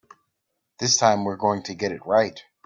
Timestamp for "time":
0.97-1.25